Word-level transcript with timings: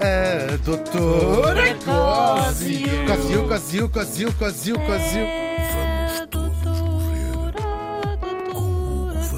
a 0.00 0.56
doutora 0.64 1.74
Cosio. 1.84 3.06
Cosio, 3.06 3.48
Cosio, 3.48 3.88
Cosio, 3.90 4.32
Cosio, 4.34 4.76
Cosio. 4.80 5.26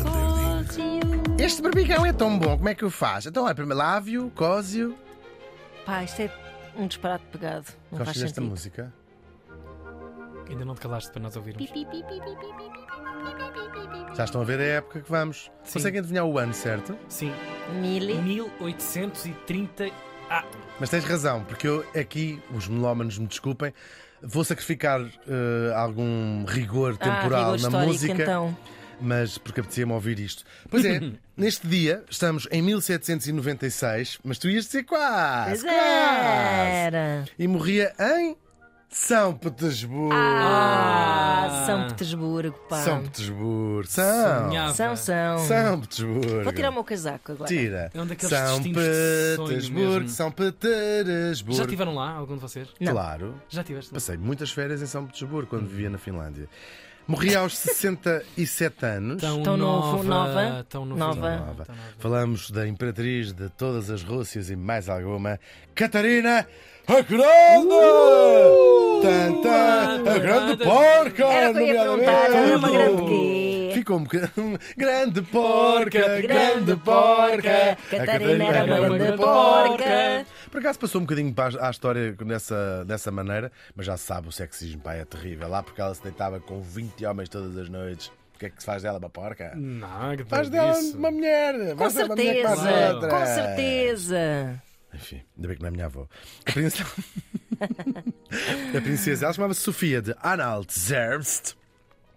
Vamos. 0.02 0.78
Este 1.38 1.60
barbicão 1.60 2.06
é 2.06 2.12
tão 2.12 2.38
bom, 2.38 2.56
como 2.56 2.68
é 2.68 2.74
que 2.74 2.84
o 2.84 2.90
faz? 2.90 3.26
Então 3.26 3.48
é 3.48 3.54
primeiro 3.54 3.78
Lávio, 3.78 4.30
Cosio. 4.34 4.96
Pá, 5.84 6.04
isto 6.04 6.22
é 6.22 6.30
um 6.76 6.86
disparate 6.86 7.24
pegado. 7.32 7.66
Gostas 7.90 8.18
desta 8.18 8.40
música? 8.40 8.92
Ainda 10.48 10.64
não 10.64 10.74
te 10.74 10.80
calaste 10.80 11.10
para 11.10 11.22
nós 11.22 11.34
ouvirmos. 11.34 11.68
Já 14.14 14.24
estão 14.24 14.40
a 14.40 14.44
ver 14.44 14.60
a 14.60 14.64
época 14.64 15.00
que 15.00 15.10
vamos. 15.10 15.50
Sim. 15.64 15.72
Conseguem 15.74 16.00
adivinhar 16.00 16.24
o 16.24 16.38
ano, 16.38 16.54
certo? 16.54 16.96
Sim. 17.08 17.32
Mil... 17.80 18.22
1830. 18.22 20.11
Ah, 20.34 20.44
Mas 20.80 20.88
tens 20.90 21.04
razão, 21.04 21.44
porque 21.44 21.66
eu 21.68 21.84
aqui, 21.94 22.40
os 22.54 22.66
melómanos 22.68 23.18
me 23.18 23.26
desculpem, 23.26 23.72
vou 24.22 24.44
sacrificar 24.44 25.00
eh, 25.00 25.72
algum 25.74 26.44
rigor 26.46 26.96
Ah, 27.00 27.04
temporal 27.04 27.52
rigor 27.54 27.70
na 27.70 27.84
música. 27.84 28.22
então. 28.22 28.56
mas 29.00 29.36
porque 29.36 29.60
apetecia-me 29.60 29.92
ouvir 29.92 30.18
isto. 30.20 30.44
Pois 30.70 30.84
é, 30.84 31.00
neste 31.36 31.66
dia 31.66 32.04
estamos 32.08 32.46
em 32.52 32.62
1796, 32.62 34.18
mas 34.24 34.38
tu 34.38 34.48
ias 34.48 34.66
dizer 34.66 34.84
quase, 34.84 35.50
Pois 35.50 35.62
quase. 35.62 35.76
era. 35.76 37.24
E 37.38 37.46
morria 37.48 37.92
em 37.98 38.36
São 38.92 39.34
Petersburgo. 39.34 40.10
Ah, 40.12 41.64
São 41.66 41.88
Petersburgo, 41.88 42.58
pá. 42.68 42.76
São 42.82 43.02
Petersburgo. 43.02 43.86
São. 43.88 44.48
sonhava. 44.48 44.74
São, 44.74 44.96
são. 44.96 45.38
São 45.38 45.80
Petersburgo. 45.80 46.44
Vou 46.44 46.52
tirar 46.52 46.68
o 46.70 46.72
meu 46.74 46.84
casaco 46.84 47.32
agora. 47.32 47.48
Tira. 47.48 47.90
É 47.94 48.00
um 48.00 48.06
daqueles 48.06 48.28
São 48.36 48.56
destinos 48.60 48.84
de 48.84 49.36
sonho 49.36 49.48
Petersburgo, 49.48 49.90
mesmo. 49.94 50.08
São 50.10 50.30
Petersburgo. 50.30 51.56
Já 51.56 51.64
estiveram 51.64 51.94
lá, 51.94 52.10
algum 52.10 52.34
de 52.34 52.42
vocês? 52.42 52.68
Não. 52.78 52.92
Claro. 52.92 53.34
Já 53.48 53.64
tiveste? 53.64 53.92
Passei 53.92 54.18
muitas 54.18 54.50
férias 54.50 54.82
em 54.82 54.86
São 54.86 55.06
Petersburgo 55.06 55.48
quando 55.48 55.66
vivia 55.68 55.88
na 55.88 55.96
Finlândia. 55.96 56.46
Morri 57.08 57.34
aos 57.34 57.56
67 57.58 58.84
anos. 58.86 59.20
Tão, 59.20 59.42
Tão 59.42 59.56
novo, 59.56 60.02
nova, 60.04 60.64
Tão 60.68 60.84
nova. 60.84 61.06
novinha. 61.06 61.36
Nova. 61.38 61.64
Tão 61.64 61.74
nova. 61.74 61.94
Falamos 61.98 62.50
da 62.50 62.68
imperatriz 62.68 63.32
de 63.32 63.48
todas 63.48 63.90
as 63.90 64.02
Rússias 64.04 64.50
e 64.50 64.54
mais 64.56 64.88
alguma, 64.88 65.40
Catarina 65.74 66.46
a 66.88 67.00
Grande! 67.02 67.68
Tanta, 69.02 70.10
a 70.10 70.18
grande 70.18 70.64
porca! 70.64 71.24
Era 71.24 71.52
nomeadamente. 71.52 72.54
uma 72.56 72.70
grande 72.70 73.04
quê? 73.06 73.70
Ficou 73.74 73.96
um 73.98 74.02
bocadinho. 74.04 74.58
Grande 74.76 75.22
porca, 75.22 76.20
grande 76.20 76.76
porca! 76.76 77.72
A 77.72 77.96
Catarina 77.96 78.44
era 78.44 78.64
uma 78.64 78.98
grande 78.98 79.16
porca. 79.16 80.26
Por 80.50 80.60
acaso 80.60 80.78
passou 80.78 81.00
um 81.00 81.04
bocadinho 81.04 81.34
a 81.60 81.70
história 81.70 82.12
dessa, 82.12 82.84
dessa 82.84 83.10
maneira, 83.10 83.50
mas 83.74 83.86
já 83.86 83.96
se 83.96 84.04
sabe, 84.04 84.28
o 84.28 84.32
sexismo 84.32 84.82
pá, 84.82 84.94
é 84.94 85.04
terrível. 85.04 85.48
Lá 85.48 85.62
porque 85.62 85.80
ela 85.80 85.94
se 85.94 86.02
deitava 86.02 86.38
com 86.38 86.60
20 86.60 87.04
homens 87.06 87.28
todas 87.28 87.56
as 87.56 87.68
noites. 87.68 88.08
O 88.36 88.38
que 88.38 88.46
é 88.46 88.50
que 88.50 88.60
se 88.60 88.66
faz 88.66 88.82
dela, 88.82 88.98
uma 88.98 89.08
porca? 89.10 89.52
Não, 89.56 90.16
que 90.16 90.24
Faz 90.24 90.48
dela 90.50 90.78
uma 90.94 91.10
mulher! 91.10 91.54
Com 91.74 91.76
mulher 91.76 91.90
certeza, 91.90 92.92
outras. 92.94 93.12
com 93.12 93.26
certeza. 93.26 94.62
Enfim, 94.94 95.22
ainda 95.36 95.48
bem 95.48 95.56
que 95.56 95.62
não 95.62 95.66
é 95.66 95.70
a 95.70 95.72
minha 95.72 95.86
avó. 95.86 96.06
A 96.46 96.52
princesa, 96.52 96.84
a 98.76 98.80
princesa 98.80 99.24
ela 99.26 99.32
chamava-se 99.34 99.60
Sofia 99.60 100.02
de 100.02 100.14
Anhalt-Zerbst 100.22 101.54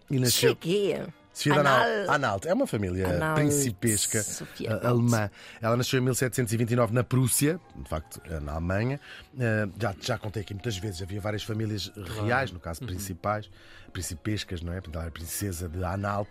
e 0.10 0.20
nasceu. 0.20 0.56
Sofia 0.56 1.08
de 1.34 1.52
Anhalt. 1.52 1.68
Anhalt. 1.86 2.10
Anhalt 2.10 2.46
é 2.46 2.54
uma 2.54 2.66
família 2.68 3.08
Anhalt. 3.10 3.36
principesca 3.36 4.24
Sofia 4.24 4.70
eh, 4.70 4.72
Anhalt. 4.72 4.86
alemã. 4.86 5.30
Ela 5.62 5.76
nasceu 5.78 6.00
em 6.00 6.04
1729 6.04 6.94
na 6.94 7.04
Prússia, 7.04 7.60
de 7.76 7.90
facto, 7.90 8.22
eh, 8.26 8.40
na 8.40 8.54
Alemanha. 8.54 9.00
Eh, 9.38 9.68
Já, 9.78 9.94
já 10.00 10.18
contei 10.18 10.42
aqui 10.44 10.54
muitas 10.54 10.78
vezes, 10.78 11.02
havia 11.02 11.20
várias 11.20 11.44
famílias 11.44 11.92
reais, 12.24 12.52
no 12.52 12.60
caso 12.60 12.82
principais, 12.86 13.50
principescas, 13.96 14.62
não 14.62 14.72
é? 14.74 14.76
Portanto, 14.76 14.96
ela 14.96 15.04
era 15.06 15.12
princesa 15.12 15.70
de 15.70 15.82
Anhalt, 15.84 16.28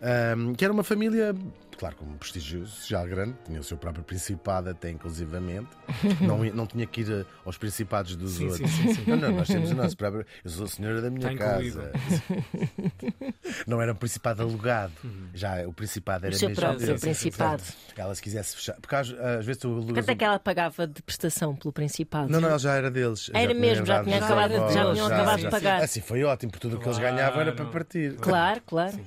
ehm, 0.00 0.54
que 0.54 0.64
era 0.64 0.72
uma 0.72 0.84
família, 0.84 1.34
claro, 1.76 1.96
com 1.96 2.04
um 2.04 2.16
prestígio 2.16 2.64
social 2.66 3.04
grande, 3.06 3.34
tinha 3.44 3.58
o 3.60 3.64
seu 3.64 3.76
próprio 3.76 4.04
principado, 4.04 4.70
até 4.70 4.90
inclusivamente. 4.90 5.68
Não, 6.20 6.38
não 6.54 6.66
tinha 6.66 6.86
que 6.86 7.00
ir 7.00 7.10
eh, 7.10 7.24
aos 7.44 7.58
principados 7.58 8.14
dos 8.16 8.32
Sim, 8.34 8.48
outros. 8.48 8.70
sim, 8.70 8.94
sim. 8.94 9.04
Não, 9.06 9.16
não, 9.16 9.32
nós 9.32 9.48
temos 9.48 9.70
o 9.70 9.74
nosso 9.74 9.96
próprio. 9.96 10.24
Eu 10.44 10.50
sou 10.50 10.64
a 10.64 10.68
senhora 10.68 11.02
da 11.02 11.10
minha 11.10 11.32
Está 11.32 11.50
incluído. 11.52 11.80
casa. 11.82 12.22
Não 13.66 13.80
era 13.82 13.92
um 13.92 13.96
principado 13.96 14.42
alugado. 14.42 14.92
Já 15.34 15.66
o 15.66 15.72
principado 15.72 16.26
era 16.26 16.34
O 16.34 16.38
seu 16.38 16.48
mesmo 16.48 16.60
próprio 16.62 16.98
principado. 17.00 17.62
Ela 17.96 18.14
se 18.14 18.22
quisesse 18.22 18.56
fechar. 18.56 18.76
Porque 18.80 18.94
às, 18.94 19.10
às 19.10 19.44
vezes 19.44 19.60
tu 19.60 19.68
alugas. 19.68 19.94
Quanto 20.04 20.08
é 20.08 20.12
um- 20.12 20.16
que 20.16 20.24
ela 20.24 20.38
pagava 20.38 20.86
de 20.86 21.02
prestação 21.02 21.54
pelo 21.56 21.72
Principado? 21.72 22.30
Não, 22.30 22.40
não, 22.40 22.48
ela 22.50 22.58
já 22.58 22.74
era 22.74 22.90
deles. 22.90 23.30
Era 23.34 23.52
mesmo, 23.54 23.84
já 23.84 24.02
tinha 24.04 24.18
acabado- 24.24 24.52
já 24.72 24.92
tinham 24.92 25.06
acabado 25.06 25.40
de 25.40 25.50
pagar. 25.50 25.82
Assim, 25.82 26.00
foi 26.00 26.22
ótimo, 26.24 26.52
porque 26.52 26.68
tudo 26.68 26.76
o 26.76 26.80
que 26.80 26.86
eles. 26.88 26.98
Ganhavam 27.00 27.40
era 27.40 27.52
para 27.52 27.64
partir. 27.66 28.14
Claro, 28.16 28.60
claro. 28.66 28.98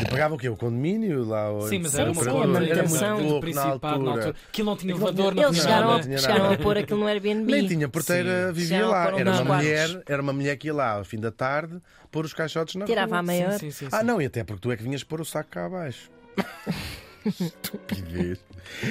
E 0.00 0.04
pagavam 0.10 0.36
o 0.36 0.40
quê? 0.40 0.48
O 0.48 0.56
condomínio 0.56 1.24
lá? 1.24 1.46
Sim, 1.68 1.78
mas 1.78 1.92
Sim, 1.92 2.00
era 2.00 2.10
uma 2.10 2.20
sim, 2.24 2.30
coisa 2.30 2.38
era 2.44 2.46
muito 2.48 2.74
manutenção. 2.74 3.16
do 3.16 3.22
louco 3.28 3.50
na 3.54 3.62
altura. 3.62 4.34
Aquilo 4.48 4.66
não 4.70 4.76
tinha 4.76 4.92
elevador, 4.92 5.34
não 5.36 5.42
Eles 5.44 5.52
tinha 5.54 5.62
chegaram, 5.62 5.86
não 5.88 5.96
a, 5.96 6.00
tinha 6.02 6.18
chegaram 6.18 6.42
nada. 6.42 6.54
a 6.54 6.58
pôr 6.58 6.78
aquilo 6.78 6.98
no 7.00 7.06
Airbnb. 7.06 7.52
Nem 7.52 7.68
tinha 7.68 7.88
porteira, 7.88 8.48
Sim. 8.48 8.52
vivia 8.54 8.86
lá. 8.88 9.06
Era 9.06 9.14
uma, 9.14 9.22
quartos. 9.46 9.46
mulher, 9.68 10.02
era 10.08 10.20
uma 10.22 10.32
mulher 10.32 10.56
que 10.56 10.66
ia 10.66 10.74
lá 10.74 10.90
ao 10.98 11.04
fim 11.04 11.20
da 11.20 11.30
tarde 11.30 11.78
pôr 12.10 12.24
os 12.24 12.34
caixotes 12.34 12.74
na 12.74 12.86
Tirava 12.86 13.10
rua. 13.10 13.18
a 13.20 13.22
maior. 13.22 13.52
Sim, 13.52 13.70
sim, 13.70 13.70
sim, 13.70 13.88
Ah, 13.92 14.00
sim. 14.00 14.04
não, 14.06 14.20
e 14.20 14.26
até 14.26 14.42
porque 14.42 14.60
tu 14.60 14.72
é 14.72 14.76
que 14.76 14.82
vinhas 14.82 15.04
pôr 15.04 15.20
o 15.20 15.24
saco 15.24 15.50
cá 15.50 15.66
abaixo. 15.66 16.10
Estupidez. 17.24 18.38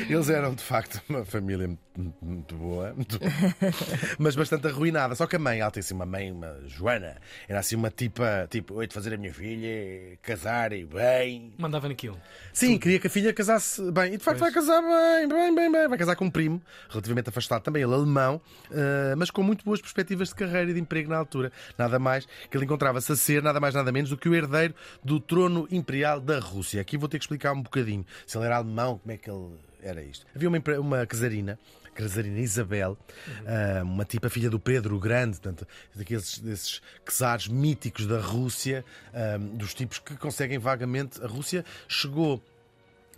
Eles 0.09 0.29
eram 0.29 0.53
de 0.55 0.63
facto 0.63 1.01
uma 1.09 1.25
família 1.25 1.69
muito, 1.99 2.25
muito 2.25 2.55
boa, 2.55 2.93
muito- 2.93 3.19
mas 4.17 4.35
bastante 4.35 4.67
arruinada. 4.67 5.15
Só 5.15 5.27
que 5.27 5.35
a 5.35 5.39
mãe, 5.39 5.59
ela 5.59 5.71
assim 5.75 5.93
uma 5.93 6.05
mãe, 6.05 6.31
uma 6.31 6.57
Joana, 6.67 7.17
era 7.47 7.59
assim 7.59 7.75
uma 7.75 7.89
tipa, 7.89 8.47
tipo, 8.49 8.75
oi 8.75 8.87
de 8.87 8.93
fazer 8.93 9.13
a 9.13 9.17
minha 9.17 9.33
filha, 9.33 10.17
casar 10.21 10.73
e 10.73 10.85
bem. 10.85 11.53
Mandava 11.57 11.87
naquilo. 11.87 12.19
Sim, 12.53 12.77
queria 12.77 12.99
que 12.99 13.07
a 13.07 13.09
filha 13.09 13.33
casasse 13.33 13.81
bem. 13.91 14.13
E 14.13 14.17
de 14.17 14.23
facto 14.23 14.39
vai 14.39 14.51
casar 14.51 14.81
bem, 14.81 15.27
bem, 15.27 15.55
bem, 15.55 15.71
bem. 15.71 15.87
Vai 15.87 15.97
casar 15.97 16.15
com 16.15 16.25
um 16.25 16.29
primo, 16.31 16.61
relativamente 16.89 17.29
afastado 17.29 17.61
também, 17.61 17.83
ele 17.83 17.93
alemão, 17.93 18.41
eh, 18.71 19.15
mas 19.17 19.29
com 19.31 19.43
muito 19.43 19.63
boas 19.65 19.81
perspectivas 19.81 20.29
de 20.29 20.35
carreira 20.35 20.71
e 20.71 20.73
de 20.73 20.79
emprego 20.79 21.09
na 21.09 21.17
altura. 21.17 21.51
Nada 21.77 21.99
mais 21.99 22.25
que 22.49 22.55
ele 22.57 22.65
encontrava-se 22.65 23.11
a 23.11 23.15
ser, 23.15 23.41
nada 23.43 23.59
mais, 23.59 23.73
nada 23.75 23.91
menos 23.91 24.09
do 24.09 24.17
que 24.17 24.29
o 24.29 24.35
herdeiro 24.35 24.73
do 25.03 25.19
trono 25.19 25.67
imperial 25.71 26.19
da 26.19 26.39
Rússia. 26.39 26.81
Aqui 26.81 26.97
vou 26.97 27.09
ter 27.09 27.17
que 27.17 27.23
explicar 27.25 27.53
um 27.53 27.61
bocadinho. 27.61 28.05
Se 28.25 28.37
ele 28.37 28.45
era 28.45 28.57
alemão, 28.57 28.97
como 28.99 29.11
é 29.11 29.17
que 29.17 29.29
ele 29.29 29.55
era 29.81 30.01
isto? 30.03 30.25
Havia 30.35 30.49
uma, 30.49 30.59
uma 30.79 31.05
casarina. 31.05 31.57
Casarina 31.93 32.39
Isabel, 32.39 32.97
ah, 33.45 33.83
uma 33.83 34.05
tipa 34.05 34.29
filha 34.29 34.49
do 34.49 34.59
Pedro 34.59 34.95
o 34.95 34.99
Grande, 34.99 35.39
portanto, 35.39 35.67
daqueles 35.95 36.39
desses 36.39 36.81
czares 37.05 37.47
míticos 37.47 38.05
da 38.07 38.19
Rússia, 38.19 38.83
ah, 39.13 39.37
dos 39.37 39.73
tipos 39.73 39.99
que 39.99 40.15
conseguem 40.15 40.57
vagamente. 40.57 41.21
A 41.23 41.27
Rússia 41.27 41.65
chegou 41.87 42.43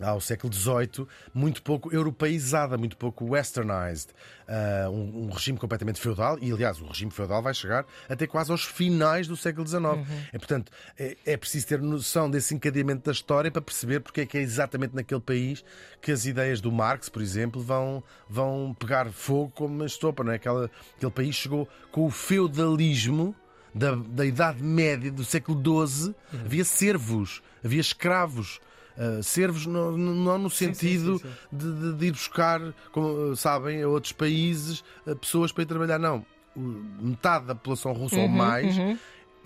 ao 0.00 0.20
século 0.20 0.52
XVIII, 0.52 1.06
muito 1.32 1.62
pouco 1.62 1.94
europeizada, 1.94 2.76
muito 2.76 2.96
pouco 2.96 3.24
westernized. 3.30 4.08
Ah, 4.46 4.88
um, 4.90 5.24
um 5.24 5.30
regime 5.30 5.58
completamente 5.58 5.98
feudal, 6.00 6.38
e 6.40 6.52
aliás, 6.52 6.80
o 6.80 6.86
regime 6.86 7.10
feudal 7.10 7.42
vai 7.42 7.54
chegar 7.54 7.86
até 8.08 8.26
quase 8.26 8.50
aos 8.50 8.64
finais 8.64 9.26
do 9.26 9.36
século 9.36 9.66
XIX. 9.66 9.84
É, 10.32 10.38
portanto, 10.38 10.70
é, 10.98 11.16
é 11.24 11.36
preciso 11.36 11.66
ter 11.66 11.80
noção 11.80 12.30
desse 12.30 12.54
encadeamento 12.54 13.04
da 13.04 13.12
história 13.12 13.50
para 13.50 13.62
perceber 13.62 14.00
porque 14.00 14.22
é 14.22 14.26
que 14.26 14.36
é 14.36 14.40
exatamente 14.42 14.94
naquele 14.94 15.20
país 15.20 15.64
que 16.00 16.12
as 16.12 16.26
ideias 16.26 16.60
do 16.60 16.70
Marx, 16.70 17.08
por 17.08 17.22
exemplo, 17.22 17.62
vão, 17.62 18.02
vão 18.28 18.76
pegar 18.78 19.10
fogo 19.10 19.50
como 19.54 19.74
uma 19.74 19.86
estopa. 19.86 20.22
Não 20.22 20.32
é? 20.32 20.36
Aquela, 20.36 20.70
aquele 20.96 21.12
país 21.12 21.34
chegou 21.34 21.68
com 21.90 22.04
o 22.04 22.10
feudalismo 22.10 23.34
da, 23.74 23.94
da 23.94 24.26
Idade 24.26 24.62
Média 24.62 25.10
do 25.10 25.24
século 25.24 25.86
XII, 25.86 26.14
havia 26.44 26.64
servos, 26.64 27.42
havia 27.64 27.80
escravos. 27.80 28.60
Uh, 28.96 29.22
servos 29.22 29.66
não 29.66 30.38
no 30.38 30.48
sim, 30.48 30.66
sentido 30.72 31.18
sim, 31.18 31.24
sim. 31.26 31.34
De, 31.56 31.72
de- 31.72 31.92
de 31.98 32.06
ir 32.06 32.12
buscar, 32.12 32.60
como 32.92 33.08
uh, 33.32 33.36
sabem, 33.36 33.82
a 33.82 33.88
outros 33.88 34.12
países 34.12 34.84
uh, 35.06 35.16
pessoas 35.16 35.50
para 35.50 35.64
ir 35.64 35.66
trabalhar. 35.66 35.98
Não. 35.98 36.24
Metade 36.56 37.46
da 37.46 37.54
população 37.56 37.92
russa 37.92 38.16
ou 38.20 38.28
mais 38.28 38.76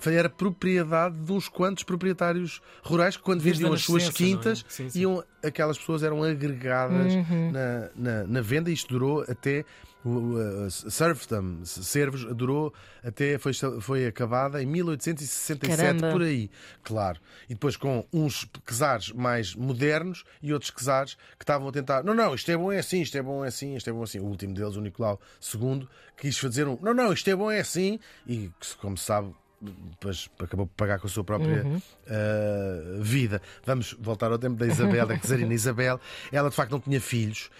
era 0.06 0.28
propriedade 0.28 1.16
de 1.16 1.32
uns 1.32 1.48
quantos 1.48 1.82
proprietários 1.82 2.60
rurais 2.82 3.16
que, 3.16 3.22
quando 3.22 3.42
Desde 3.42 3.62
vendiam 3.62 3.74
as 3.74 3.82
suas 3.82 4.08
é? 4.08 4.12
quintas, 4.12 4.64
Sim, 4.68 4.88
sim. 4.88 5.00
iam, 5.00 5.24
aquelas 5.42 5.78
pessoas 5.78 6.02
eram 6.02 6.22
agregadas 6.22 7.14
na, 7.52 7.90
na, 7.94 8.24
na 8.26 8.40
venda 8.40 8.70
e 8.70 8.72
isto 8.74 8.88
durou 8.92 9.24
até. 9.28 9.64
O 10.04 10.38
uh, 10.38 10.70
serfdom, 10.70 11.64
servos, 11.64 12.24
durou 12.36 12.72
até. 13.04 13.36
Foi, 13.36 13.52
foi 13.80 14.06
acabada 14.06 14.62
em 14.62 14.66
1867, 14.66 15.76
Caramba. 15.76 16.12
por 16.12 16.22
aí, 16.22 16.48
claro. 16.84 17.20
E 17.46 17.54
depois 17.54 17.76
com 17.76 18.06
uns 18.12 18.48
czares 18.64 19.10
mais 19.10 19.56
modernos 19.56 20.22
e 20.40 20.52
outros 20.52 20.70
czares 20.70 21.14
que 21.36 21.42
estavam 21.42 21.68
a 21.68 21.72
tentar. 21.72 22.04
Não, 22.04 22.14
não, 22.14 22.32
isto 22.32 22.48
é 22.48 22.56
bom 22.56 22.70
é 22.70 22.78
assim, 22.78 23.02
isto 23.02 23.18
é 23.18 23.22
bom 23.22 23.44
é 23.44 23.48
assim, 23.48 23.74
isto 23.74 23.90
é 23.90 23.92
bom 23.92 24.04
assim. 24.04 24.20
O 24.20 24.24
último 24.24 24.54
deles, 24.54 24.76
o 24.76 24.80
Nicolau 24.80 25.20
II, 25.52 25.86
quis 26.16 26.38
fazer 26.38 26.68
um. 26.68 26.78
Não, 26.80 26.94
não, 26.94 27.12
isto 27.12 27.28
é 27.28 27.34
bom 27.34 27.50
é 27.50 27.58
assim. 27.58 27.98
E 28.24 28.50
como 28.80 28.96
se 28.96 29.04
sabe, 29.04 29.34
depois 29.60 30.28
acabou 30.38 30.66
por 30.66 30.74
pagar 30.74 30.98
com 31.00 31.06
a 31.06 31.10
sua 31.10 31.24
própria 31.24 31.64
Uhum. 31.64 31.76
uh, 31.76 33.02
vida. 33.02 33.42
Vamos 33.64 33.94
voltar 33.98 34.30
ao 34.30 34.38
tempo 34.38 34.56
da 34.56 34.66
Isabel, 34.66 35.06
da 35.06 35.16
Czarina 35.18 35.52
Isabel. 35.54 36.00
Ela 36.30 36.48
de 36.50 36.54
facto 36.56 36.72
não 36.72 36.80
tinha 36.80 37.00
filhos 37.00 37.50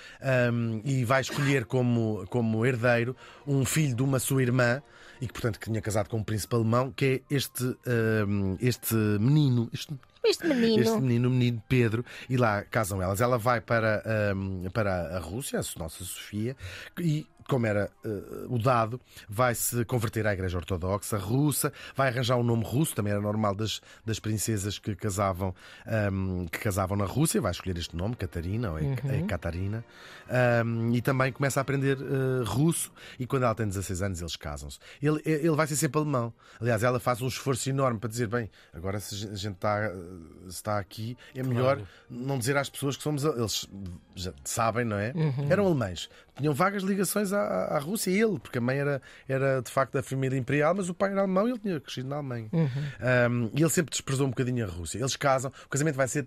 um, 0.53 0.81
e 0.85 1.05
vai 1.05 1.21
escolher 1.21 1.65
como, 1.65 2.25
como 2.31 2.65
herdeiro 2.65 3.17
um 3.47 3.65
filho 3.65 3.95
de 3.97 4.03
uma 4.03 4.19
sua 4.19 4.43
irmã 4.43 4.83
e 5.21 5.27
que, 5.27 5.33
portanto, 5.33 5.59
que 5.59 5.65
tinha 5.69 5.81
casado 5.81 6.09
com 6.09 6.19
um 6.19 6.23
príncipe 6.23 6.55
alemão, 6.55 6.93
que 6.93 7.05
é 7.29 7.35
este, 7.35 7.65
um, 8.29 8.57
este 8.61 8.95
menino. 8.95 9.69
Este, 9.73 9.93
Este 10.25 10.47
menino. 10.47 10.83
este 10.83 11.01
menino, 11.01 11.29
o 11.29 11.33
menino 11.33 11.63
Pedro, 11.69 12.05
e 12.29 12.37
lá 12.37 12.63
casam 12.63 13.01
elas. 13.03 13.21
Ela 13.21 13.37
vai 13.39 13.61
para, 13.61 14.03
um, 14.37 14.69
para 14.71 15.17
a 15.17 15.19
Rússia, 15.19 15.59
a 15.59 15.79
Nossa 15.79 16.05
Sofia, 16.05 16.57
e 17.01 17.27
como 17.49 17.67
era 17.67 17.91
uh, 18.05 18.55
o 18.55 18.59
dado, 18.59 19.01
vai 19.29 19.55
se 19.55 19.85
converter 19.85 20.27
à 20.27 20.33
Igreja 20.33 20.59
Ortodoxa 20.59 21.17
russa, 21.17 21.73
vai 21.97 22.09
arranjar 22.09 22.37
um 22.37 22.43
nome 22.43 22.65
russo, 22.65 22.95
também 22.95 23.13
era 23.13 23.23
normal 23.23 23.55
das, 23.55 23.81
das 24.05 24.19
princesas 24.19 24.79
que 24.79 24.95
casavam, 24.95 25.55
um, 26.13 26.47
que 26.47 26.59
casavam 26.59 26.97
na 26.97 27.07
Rússia, 27.07 27.41
vai 27.41 27.51
escolher 27.51 27.79
este 27.79 27.97
nome, 27.97 28.15
Catarina, 28.15 28.73
ou 28.73 28.79
é, 28.79 28.85
é 29.09 29.23
Catarina, 29.27 29.85
um, 30.65 30.93
e 30.95 31.01
também 31.01 31.33
começa 31.33 31.59
a 31.61 31.63
aprender 31.63 31.97
uh, 31.99 32.45
russo, 32.45 32.93
e 33.19 33.27
quando 33.27 33.45
ela 33.45 33.55
tem 33.55 33.67
16 33.67 34.03
anos 34.03 34.21
eles 34.21 34.37
casam-se. 34.37 34.79
Ele, 35.01 35.23
ele 35.25 35.57
vai 35.57 35.67
ser 35.67 35.77
sempre 35.77 35.99
alemão. 36.01 36.33
Aliás, 36.61 36.83
ela 36.83 37.01
faz 37.01 37.23
um 37.23 37.29
esforço 37.29 37.71
enorme 37.71 37.99
para 37.99 38.11
dizer, 38.11 38.27
bem, 38.29 38.51
agora 38.75 39.01
se 39.01 39.15
a 39.27 39.35
gente 39.35 39.55
está, 39.55 39.91
está 40.47 40.79
aqui, 40.79 41.17
é 41.35 41.43
melhor 41.43 41.77
Claro. 41.77 41.89
não 42.09 42.39
dizer 42.39 42.57
às 42.57 42.69
pessoas 42.69 42.97
que 42.97 43.03
somos. 43.03 43.25
Eles 43.25 43.67
já 44.15 44.33
sabem, 44.45 44.85
não 44.85 44.97
é? 44.99 45.13
Uhum. 45.15 45.51
Eram 45.51 45.67
alemães. 45.67 46.09
Tinham 46.39 46.55
vagas 46.55 46.83
ligações 46.83 47.33
à, 47.33 47.41
à 47.41 47.79
Rússia 47.79 48.11
e 48.11 48.21
ele, 48.21 48.39
porque 48.39 48.59
a 48.59 48.61
mãe 48.61 48.79
era, 48.79 49.03
era 49.29 49.61
de 49.61 49.71
facto 49.71 49.93
da 49.93 50.03
família 50.03 50.39
imperial, 50.39 50.75
mas 50.75 50.89
o 50.89 50.95
pai 50.95 51.11
era 51.11 51.21
alemão 51.21 51.47
e 51.47 51.51
ele 51.51 51.59
tinha 51.59 51.81
crescido 51.81 52.09
na 52.09 52.17
Alemanha. 52.17 52.49
Uhum. 52.53 52.69
Um, 52.69 53.51
e 53.55 53.61
ele 53.61 53.71
sempre 53.71 53.91
desprezou 53.91 54.27
um 54.27 54.31
bocadinho 54.31 54.65
a 54.65 54.69
Rússia. 54.69 54.99
Eles 54.99 55.17
casam, 55.17 55.53
o 55.67 55.69
casamento 55.69 55.97
vai 55.97 56.09
ser 56.09 56.27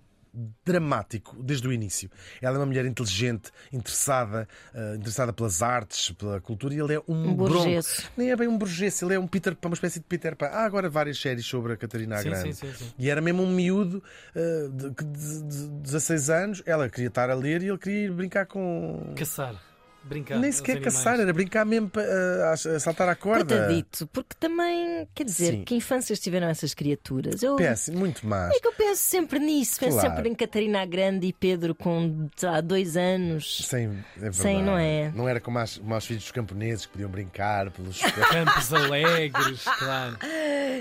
dramático 0.64 1.36
desde 1.42 1.68
o 1.68 1.72
início. 1.72 2.10
Ela 2.40 2.56
é 2.56 2.58
uma 2.58 2.66
mulher 2.66 2.86
inteligente, 2.86 3.50
interessada, 3.72 4.48
uh, 4.74 4.96
interessada 4.96 5.32
pelas 5.32 5.62
artes, 5.62 6.10
pela 6.12 6.40
cultura, 6.40 6.74
e 6.74 6.80
ele 6.80 6.94
é 6.94 7.00
um, 7.06 7.28
Um 7.28 7.34
bronco. 7.34 7.80
Nem 8.16 8.30
é 8.30 8.36
bem 8.36 8.48
um 8.48 8.56
burguês, 8.56 9.02
ele 9.02 9.14
é 9.14 9.18
um 9.18 9.26
Peter 9.26 9.54
Pan, 9.54 9.68
uma 9.68 9.74
espécie 9.74 10.00
de 10.00 10.06
Peter 10.06 10.34
Pan. 10.34 10.46
Há 10.46 10.64
agora 10.64 10.88
várias 10.88 11.20
séries 11.20 11.44
sobre 11.44 11.74
a 11.74 11.76
Catarina 11.76 12.16
a 12.16 12.22
Sim, 12.22 12.30
Grande. 12.30 12.54
sim, 12.54 12.66
sim, 12.66 12.72
sim. 12.72 12.92
E 12.98 13.10
era 13.10 13.20
mesmo 13.20 13.42
um 13.42 13.50
miúdo 13.50 14.02
uh, 14.34 14.68
de, 14.70 14.90
de, 14.90 15.42
de 15.42 15.68
16 15.82 16.30
anos. 16.30 16.62
Ela 16.64 16.88
queria 16.88 17.08
estar 17.08 17.28
a 17.28 17.34
ler 17.34 17.62
e 17.62 17.68
ele 17.68 17.78
queria 17.78 18.06
ir 18.06 18.12
brincar 18.12 18.46
com. 18.46 19.12
Caçar. 19.16 19.71
Brincar. 20.04 20.38
Nem 20.38 20.50
os 20.50 20.56
sequer 20.56 20.80
caçar, 20.80 21.18
era 21.20 21.32
brincar 21.32 21.64
mesmo 21.64 21.88
pa- 21.88 22.00
a, 22.00 22.52
a 22.52 22.56
saltar 22.80 23.08
à 23.08 23.14
corda. 23.14 23.44
Coitadito, 23.56 24.06
porque 24.08 24.34
também, 24.38 25.06
quer 25.14 25.24
dizer, 25.24 25.52
Sim. 25.52 25.64
que 25.64 25.74
infâncias 25.76 26.18
tiveram 26.18 26.48
essas 26.48 26.74
criaturas? 26.74 27.42
Eu, 27.42 27.56
Péssimo, 27.56 27.98
muito 28.00 28.26
más. 28.26 28.52
é 28.54 28.58
que 28.58 28.66
eu 28.66 28.72
penso 28.72 29.00
sempre 29.00 29.38
nisso, 29.38 29.78
penso 29.78 29.98
Claro. 29.98 30.16
sempre 30.16 30.28
em 30.28 30.34
Catarina 30.34 30.82
a 30.82 30.86
Grande 30.86 31.26
e 31.28 31.32
Pedro 31.32 31.74
com 31.74 32.28
lá, 32.42 32.60
dois 32.60 32.96
anos. 32.96 33.64
Sem, 33.64 33.84
é 33.86 33.90
verdade. 34.20 34.36
Sem, 34.36 34.62
não 34.62 34.76
é? 34.76 35.12
Não 35.14 35.28
era 35.28 35.40
como 35.40 35.58
as, 35.60 35.78
como 35.78 35.94
aos 35.94 36.04
filhos 36.04 36.24
dos 36.24 36.32
camponeses 36.32 36.84
que 36.86 36.92
podiam 36.92 37.08
brincar 37.08 37.70
pelos. 37.70 38.00
Campos 38.32 38.72
alegres, 38.74 39.62
claro. 39.78 40.18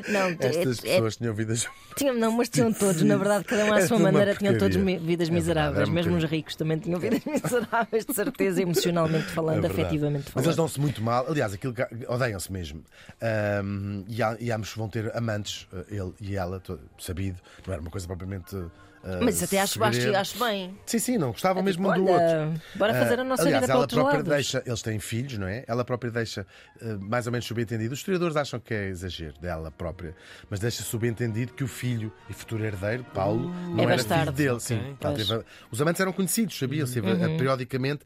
Não, 0.07 0.29
Estas 0.39 0.83
é- 0.83 0.87
é- 0.89 0.91
pessoas 0.93 1.15
tinham 1.17 1.33
vidas. 1.35 1.67
tinham, 1.95 2.15
não, 2.15 2.31
mas 2.31 2.49
tinham 2.49 2.73
todos, 2.73 3.01
na 3.03 3.17
verdade, 3.17 3.43
cada 3.45 3.65
um 3.65 3.73
à 3.73 3.79
É 3.79 3.87
sua 3.87 3.99
maneira, 3.99 4.33
tinham 4.35 4.57
todos 4.57 4.75
vidas 4.77 4.99
É 4.99 5.05
verdade, 5.05 5.31
miseráveis. 5.31 5.89
Mesmo 5.89 6.15
os 6.17 6.23
ricos 6.23 6.55
também 6.55 6.79
tinham 6.79 6.99
vidas 6.99 7.21
miseráveis, 7.25 8.05
de 8.05 8.13
certeza, 8.15 8.61
emocionalmente 8.61 9.10
falando, 9.19 9.63
É 9.65 9.67
afetivamente 9.67 10.23
Mas 10.25 10.33
falando. 10.33 10.45
eles 10.47 10.55
dão-se 10.55 10.79
muito 10.79 11.01
mal. 11.01 11.25
Aliás, 11.27 11.53
aquilo 11.53 11.73
que 11.73 11.85
odeiam-se 12.07 12.51
mesmo. 12.51 12.83
Ahm, 13.21 14.03
e, 14.07 14.45
e 14.45 14.51
ambos 14.51 14.73
vão 14.73 14.89
ter 14.89 15.15
amantes, 15.15 15.67
eh, 15.73 15.85
ele 15.89 16.13
e 16.19 16.35
ela, 16.35 16.61
sabido. 16.99 17.39
Não 17.65 17.73
era 17.73 17.81
uma 17.81 17.91
coisa 17.91 18.07
propriamente. 18.07 18.55
Eh, 19.03 19.19
Mas 19.21 19.35
isso 19.35 19.45
até 19.45 19.59
acho, 19.59 19.83
acho, 19.83 20.15
acho 20.15 20.39
bem. 20.39 20.77
Sim, 20.85 20.99
sim, 20.99 21.17
não 21.17 21.31
gostavam 21.31 21.63
mesmo 21.63 21.87
um 21.87 21.91
Olha, 21.91 22.01
do 22.01 22.07
outro. 22.07 22.61
Bora 22.75 22.93
fazer 22.93 23.19
a 23.19 23.21
Ah, 23.21 23.25
nossa 23.25 23.41
aliás, 23.43 23.61
vida 23.61 23.67
para 23.67 23.73
ela 23.73 23.81
outros 23.81 23.97
própria 23.99 24.17
lados. 24.17 24.33
deixa, 24.33 24.63
eles 24.65 24.81
têm 24.81 24.99
filhos, 24.99 25.37
não 25.37 25.47
é? 25.47 25.63
Ela 25.67 25.83
própria 25.83 26.11
deixa 26.11 26.45
eh, 26.81 26.97
mais 26.99 27.25
ou 27.25 27.31
menos 27.31 27.45
subentendido. 27.45 27.93
Os 27.93 27.99
historiadores 27.99 28.35
acham 28.35 28.59
que 28.59 28.73
é 28.73 28.87
exagero 28.89 29.39
dela 29.39 29.71
própria, 29.71 30.15
mas 30.49 30.59
deixa 30.59 30.83
subentendido 30.83 31.53
que 31.53 31.63
o 31.63 31.67
filho 31.67 32.11
e 32.29 32.33
futuro 32.33 32.63
herdeiro, 32.63 33.03
Paulo, 33.13 33.49
não 33.73 33.83
É 33.83 33.93
era 33.93 33.95
bastardo. 33.97 34.33
filho 34.37 34.59
dele. 34.59 34.95
Ok. 35.03 35.25
Sim, 35.25 35.43
os 35.71 35.81
amantes 35.81 35.99
eram 36.01 36.13
conhecidos, 36.13 36.57
sabia? 36.57 36.85
Teve, 36.85 37.11
eh, 37.11 37.27
Uhum. 37.27 37.37
periodicamente 37.37 38.05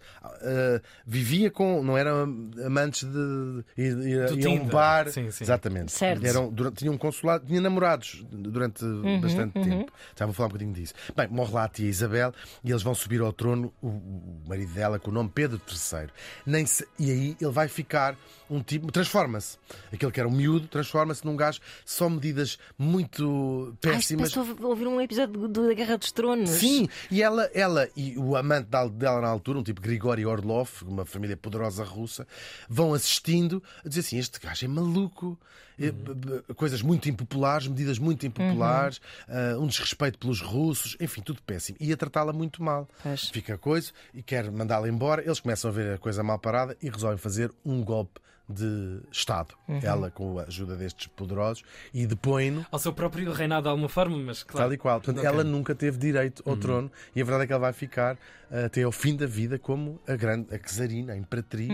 vivia 1.05 1.51
com, 1.51 1.83
não 1.83 1.97
eram 1.97 2.23
amantes 2.65 3.03
de 3.03 3.63
ir 3.77 4.45
a 4.47 4.49
um 4.49 4.65
bar. 4.65 5.09
Sim, 5.09 5.29
sim. 5.31 5.43
Exatamente. 5.43 5.91
Certo. 5.91 6.25
Eram, 6.25 6.49
durante, 6.49 6.77
tinham 6.77 6.93
um 6.93 6.97
consulado, 6.97 7.45
tinha 7.45 7.61
namorados 7.61 8.23
durante 8.31 8.83
Uhum, 8.85 9.19
bastante 9.19 9.53
tempo. 9.59 9.91
Já 10.17 10.25
vou 10.25 10.33
falar 10.33 10.47
um 10.47 10.51
bocadinho 10.51 10.73
disso. 10.85 10.93
Bem, 11.15 11.27
morre 11.27 11.53
lá 11.53 11.63
a 11.65 11.69
tia 11.69 11.87
Isabel 11.89 12.33
e 12.63 12.71
eles 12.71 12.81
vão 12.81 12.95
subir 12.95 13.21
ao 13.21 13.33
trono, 13.33 13.73
o, 13.81 13.87
o 13.87 14.41
marido 14.47 14.73
dela, 14.73 14.97
com 14.99 15.11
o 15.11 15.13
nome 15.13 15.29
Pedro 15.33 15.59
III. 15.69 16.09
Nem 16.45 16.65
se- 16.65 16.87
e 16.97 17.11
aí 17.11 17.37
ele 17.41 17.51
vai 17.51 17.67
ficar 17.67 18.15
um 18.49 18.61
tipo. 18.61 18.91
Transforma-se. 18.91 19.57
Aquele 19.91 20.11
que 20.11 20.19
era 20.19 20.29
um 20.29 20.31
miúdo 20.31 20.67
transforma-se 20.67 21.25
num 21.25 21.35
gajo. 21.35 21.59
Só 21.85 22.09
medidas 22.09 22.57
muito 22.77 23.69
Ai, 23.85 23.93
péssimas. 23.93 24.33
parece 24.33 24.63
ouvir 24.63 24.87
um 24.87 25.01
episódio 25.01 25.47
da 25.47 25.73
Guerra 25.73 25.97
dos 25.97 26.11
Tronos. 26.11 26.49
Sim, 26.51 26.87
e 27.09 27.21
ela, 27.21 27.49
ela 27.53 27.89
e 27.95 28.17
o 28.17 28.35
amante 28.35 28.69
dela 28.91 29.21
na 29.21 29.27
altura, 29.27 29.59
um 29.59 29.63
tipo 29.63 29.81
Grigori 29.81 30.25
Orlov, 30.25 30.69
uma 30.83 31.05
família 31.05 31.35
poderosa 31.35 31.83
russa, 31.83 32.27
vão 32.69 32.93
assistindo 32.93 33.61
a 33.83 33.89
dizer 33.89 34.01
assim: 34.01 34.17
este 34.17 34.39
gajo 34.39 34.65
é 34.65 34.67
maluco. 34.67 35.39
B- 35.77 36.53
Coisas 36.55 36.81
muito 36.81 37.09
impopulares, 37.09 37.67
medidas 37.67 37.99
muito 37.99 38.25
impopulares, 38.25 38.99
ah, 39.27 39.57
um 39.59 39.67
desrespeito 39.67 40.17
pelos 40.19 40.41
russos, 40.41 40.95
enfim, 40.99 41.21
tudo 41.21 41.41
péssimo. 41.41 41.77
E 41.81 41.91
a 41.91 41.97
tratá-la 41.97 42.31
muito 42.33 42.61
mal. 42.63 42.87
Pois. 43.03 43.29
Fica 43.29 43.55
a 43.55 43.57
coisa 43.57 43.91
e 44.13 44.21
quer 44.21 44.49
mandá-la 44.51 44.87
embora. 44.87 45.23
Eles 45.23 45.39
começam 45.39 45.69
a 45.69 45.73
ver 45.73 45.93
a 45.95 45.97
coisa 45.97 46.23
mal 46.23 46.39
parada 46.39 46.77
e 46.81 46.89
resolvem 46.89 47.17
fazer 47.17 47.51
um 47.65 47.83
golpe 47.83 48.19
de 48.47 48.99
Estado. 49.11 49.55
Ela, 49.81 50.11
com 50.11 50.37
a 50.37 50.43
ajuda 50.43 50.75
destes 50.75 51.07
poderosos, 51.07 51.63
e 51.91 52.05
depõe-no 52.05 52.63
Ao 52.71 52.77
seu 52.77 52.93
próprio 52.93 53.31
reinado 53.33 53.63
de 53.63 53.69
alguma 53.69 53.89
forma, 53.89 54.15
mas 54.17 54.43
claro. 54.43 54.67
Tal 54.67 54.73
e 54.73 54.77
qual. 54.77 54.99
Portanto, 54.99 55.17
Ok. 55.17 55.27
ela 55.27 55.43
nunca 55.43 55.73
teve 55.73 55.97
direito 55.97 56.43
ao 56.47 56.55
trono 56.55 56.91
e 57.15 57.21
a 57.21 57.25
verdade 57.25 57.45
é 57.45 57.47
que 57.47 57.53
ela 57.53 57.59
vai 57.61 57.73
ficar 57.73 58.13
uh, 58.15 58.65
até 58.67 58.83
ao 58.83 58.91
fim 58.91 59.15
da 59.15 59.25
vida 59.25 59.57
como 59.57 59.99
a 60.07 60.15
grande, 60.15 60.53
a 60.53 60.59
czarina, 60.59 61.13
a 61.13 61.17
imperatriz. 61.17 61.71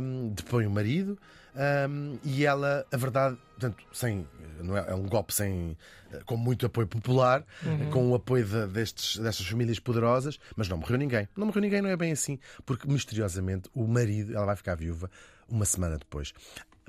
Um, 0.00 0.28
depõe 0.28 0.64
o 0.64 0.70
marido 0.70 1.18
um, 1.54 2.18
e 2.24 2.44
ela, 2.44 2.86
a 2.92 2.96
verdade, 2.96 3.36
portanto, 3.58 3.84
sem, 3.92 4.26
não 4.62 4.76
é, 4.76 4.90
é 4.90 4.94
um 4.94 5.06
golpe 5.08 5.32
sem, 5.34 5.76
uh, 6.12 6.24
com 6.24 6.36
muito 6.36 6.66
apoio 6.66 6.86
popular, 6.86 7.44
uh, 7.64 7.90
com 7.90 8.10
o 8.10 8.14
apoio 8.14 8.44
de- 8.44 8.66
destes, 8.68 9.16
destas 9.18 9.46
famílias 9.46 9.78
poderosas, 9.78 10.38
mas 10.56 10.68
não 10.68 10.76
morreu 10.78 10.98
ninguém. 10.98 11.28
Não 11.36 11.46
morreu 11.46 11.62
ninguém, 11.62 11.82
não 11.82 11.90
é 11.90 11.96
bem 11.96 12.12
assim, 12.12 12.38
porque 12.64 12.86
misteriosamente 12.90 13.68
o 13.74 13.86
marido, 13.86 14.34
ela 14.34 14.46
vai 14.46 14.56
ficar 14.56 14.74
viúva 14.76 15.10
uma 15.48 15.64
semana 15.64 15.98
depois. 15.98 16.32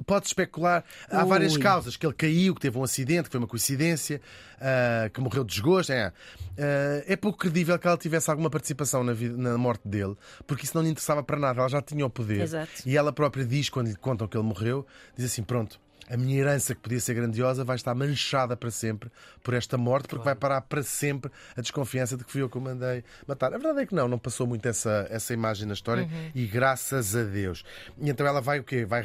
Pode 0.06 0.26
especular, 0.26 0.84
há 1.12 1.24
várias 1.24 1.54
Ui. 1.54 1.62
causas 1.62 1.96
que 1.96 2.06
ele 2.06 2.14
caiu, 2.16 2.56
que 2.56 2.62
teve 2.62 2.76
um 2.78 2.84
acidente, 2.84 3.24
que 3.26 3.30
foi 3.32 3.40
uma 3.40 3.48
coincidência, 3.48 4.20
ah, 4.60 5.10
que 5.14 5.22
morreu 5.22 5.44
de 5.44 5.52
desgosto. 5.54 5.92
É, 5.92 6.12
Ah, 6.58 7.04
é 7.08 7.16
pouco 7.16 7.38
credível 7.38 7.78
que 7.78 7.88
ela 7.88 7.98
tivesse 7.98 8.30
alguma 8.30 8.50
participação 8.50 9.04
na, 9.04 9.14
vida- 9.14 9.38
na 9.38 9.58
morte 9.58 9.88
dele, 9.88 10.16
porque 10.48 10.66
isso 10.66 10.76
não 10.76 10.84
lhe 10.84 10.90
interessava 10.90 11.22
para 11.24 11.38
nada. 11.38 11.60
Ela 11.60 11.70
já 11.70 11.82
tinha 11.82 12.06
o 12.06 12.10
poder. 12.10 12.42
Exato. 12.42 12.72
E 12.86 12.98
ela 12.98 13.12
própria 13.14 13.46
diz, 13.46 13.70
quando 13.70 13.88
lhe 13.88 13.96
contam 13.96 14.28
que 14.28 14.36
ele 14.38 14.44
morreu, 14.46 14.86
diz 15.16 15.26
assim: 15.26 15.44
pronto. 15.44 15.80
A 16.10 16.18
minha 16.18 16.38
herança, 16.42 16.76
que 16.76 16.82
podia 16.82 17.00
ser 17.00 17.14
grandiosa, 17.14 17.64
vai 17.64 17.78
estar 17.78 17.96
manchada 17.96 18.58
para 18.58 18.70
sempre 18.70 19.10
por 19.42 19.54
esta 19.54 19.78
morte, 19.78 20.10
porque 20.10 20.26
vai 20.26 20.36
parar 20.36 20.60
para 20.60 20.84
sempre 20.84 21.32
a 21.56 21.62
desconfiança 21.62 22.18
de 22.18 22.26
que 22.26 22.32
fui 22.32 22.42
eu 22.42 22.50
que 22.50 22.58
o 22.58 22.62
mandei 22.62 23.02
matar. 23.26 23.54
A 23.54 23.58
verdade 23.58 23.80
é 23.84 23.86
que 23.86 23.96
não, 23.96 24.10
não 24.10 24.20
passou 24.20 24.46
muito 24.46 24.68
essa, 24.68 25.08
essa 25.10 25.34
imagem 25.34 25.66
na 25.68 25.74
história 25.74 26.10
e 26.36 26.46
graças 26.48 27.16
a 27.16 27.24
Deus. 27.24 27.64
E 27.98 28.10
então 28.10 28.28
ela 28.28 28.42
vai 28.42 28.60
o 28.60 28.64
quê? 28.64 28.84
Vai 28.84 29.04